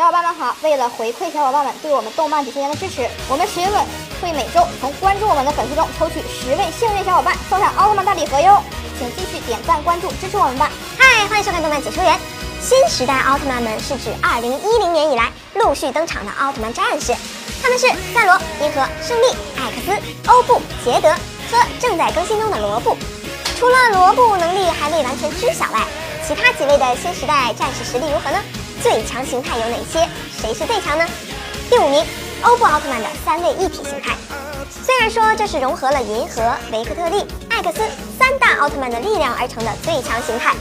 [0.00, 0.56] 小伙伴们好！
[0.62, 3.84] 为了回馈小伙伴们对我们动漫解说员的支持，我们十月份
[4.22, 8.62] 会每周从关注我们的粉丝中抽取十位幸运小伙伴，送上奥特曼大礼盒哟！
[8.98, 10.70] 请继续点赞关注支持我们吧！
[10.96, 12.18] 嗨，欢迎收看动漫解说员。
[12.62, 17.14] 新时代奥特曼们是指二零一零年以来陆续登场的奥特曼战士，
[17.62, 21.12] 他们是赛罗、银河、胜利、艾克斯、欧布、捷德
[21.52, 22.96] 和正在更新中的罗布。
[23.58, 25.84] 除了罗布能力还未完全知晓外，
[26.26, 28.38] 其他几位的新时代战士实力如何呢？
[28.82, 30.08] 最强形态有哪些？
[30.40, 31.06] 谁是最强呢？
[31.68, 32.04] 第五名，
[32.42, 34.16] 欧布奥特曼的三位一体形态。
[34.82, 37.80] 虽然说这是融合了银河、维克特利、艾克斯
[38.18, 40.54] 三大奥特曼的力量而成的最强形态，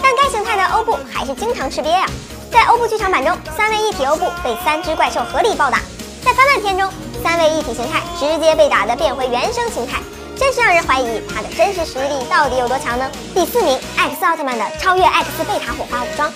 [0.00, 2.06] 但该形态的欧布还是经常吃瘪呀。
[2.50, 5.78] 在欧布剧场版中，三位一体欧布被三只怪兽合力暴打；
[6.24, 6.88] 在番外篇中，
[7.24, 9.98] 三位一体形态直接被打得变回原生形态，
[10.38, 13.10] 真是让人怀疑他的真实实力到底有多强呢？
[13.34, 16.32] 第四名，艾克斯奥特曼的超越艾克斯贝塔火花武装。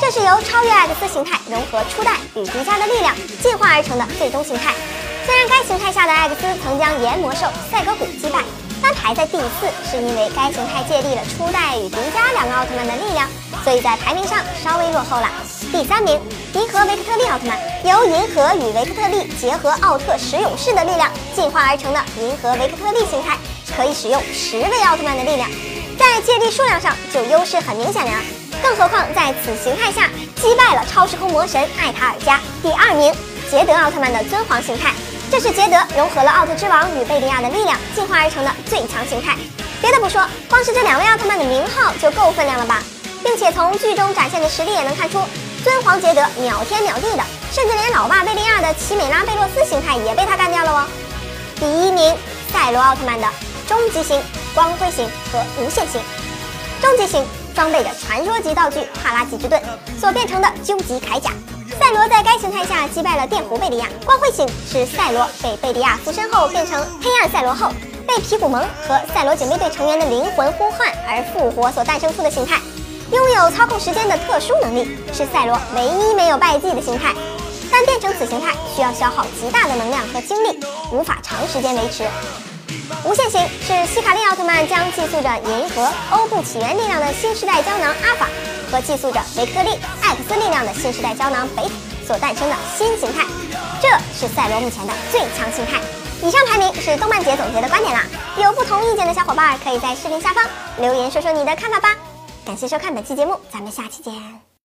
[0.00, 4.72] 这是由超越艾克斯形态融合初代与迪迦的力量进化而成的最终形态。
[5.26, 8.42] 虽然该形态下的艾克斯曾将炎魔兽赛格古击败，
[8.82, 13.28] 但排在第四，是因为该形态借力了初代与迪迦两个奥特曼的力量，
[13.62, 15.30] 所以在排名上稍微落后了。
[15.70, 16.18] 第三名，
[16.54, 23.36] 银河维克特利奥特曼，由银河与维克特利结合奥特十勇士的力量进化而成的银河维克特利形态，
[23.76, 25.48] 可以使用十位奥特曼的力量，
[25.98, 28.18] 在借力数量上就优势很明显了呀。
[28.62, 32.40] 更何况在此形态下击败了超时空魔神艾塔尔加。
[32.62, 33.12] 第二名，
[33.50, 34.92] 捷德奥特曼的尊皇形态，
[35.30, 39.36] 这是捷德融合了奥特之王与贝利亚的力量进化而成的最强形态。
[39.80, 42.82] 别的不说，光是这两位奥特曼的名号就够分量了吧？
[43.22, 45.22] 并且从剧中展现的实力也能看出，
[45.62, 47.22] 尊皇捷德秒天秒地的，
[47.52, 50.86] 甚至连老爸贝利亚的奇美拉贝洛斯形态也被他干掉了哦。
[51.56, 52.14] 第一名，
[52.52, 53.26] 赛罗奥特曼的
[53.66, 54.20] 终极型、
[54.54, 56.00] 光辉型和无限型。
[56.80, 57.24] 终极型。
[57.54, 59.60] 装备着传说级道具帕拉吉之盾
[59.98, 61.30] 所变成的究极铠甲，
[61.78, 63.86] 赛罗在该形态下击败了电弧贝利亚。
[64.04, 67.72] 光辉型是赛罗被贝利亚附身后变成黑暗赛罗后，
[68.06, 72.58] 被皮古蒙和赛罗警备队成员的灵魂呼唤而复活所诞生出的形态，
[73.12, 77.14] 拥有操控时间的特殊能力，是赛罗唯一没有败绩的形态。
[77.72, 80.58] 但变成此形态需要消耗极大的能量和精力，
[80.92, 82.04] 无法长时间维持。
[83.04, 84.29] 无限型是希卡利奥
[84.66, 88.28] 将寄宿着银河欧布起源力量的新时代胶囊阿法
[88.70, 89.70] 和寄宿着维克特利
[90.02, 91.70] 艾克斯力量的新时代胶囊贝塔
[92.06, 93.24] 所诞生的新形态，
[93.80, 95.80] 这是赛罗目前的最强形态。
[96.22, 98.04] 以上排名是动漫节总结的观点啦，
[98.36, 100.44] 有不同意见的小伙伴可以在视频下方
[100.78, 101.96] 留言说说你的看法吧。
[102.44, 104.49] 感谢收看本期节目，咱们下期见。